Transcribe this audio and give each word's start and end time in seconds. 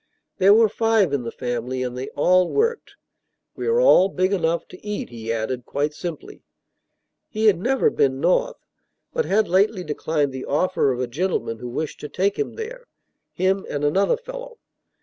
There 0.39 0.55
were 0.55 0.67
five 0.67 1.13
in 1.13 1.21
the 1.21 1.31
family, 1.31 1.83
and 1.83 1.95
they 1.95 2.09
all 2.15 2.49
worked. 2.49 2.95
"We 3.55 3.67
are 3.67 3.79
all 3.79 4.09
big 4.09 4.33
enough 4.33 4.67
to 4.69 4.83
eat," 4.83 5.09
he 5.09 5.31
added, 5.31 5.63
quite 5.67 5.93
simply. 5.93 6.41
He 7.29 7.45
had 7.45 7.59
never 7.59 7.91
been 7.91 8.19
North, 8.19 8.57
but 9.13 9.25
had 9.25 9.47
lately 9.47 9.83
declined 9.83 10.31
the 10.31 10.45
offer 10.45 10.91
of 10.91 10.99
a 11.01 11.05
gentleman 11.05 11.59
who 11.59 11.69
wished 11.69 11.99
to 11.99 12.09
take 12.09 12.39
him 12.39 12.53
there, 12.53 12.87
him 13.31 13.63
and 13.69 13.83
"another 13.85 14.17
fellow." 14.17 14.57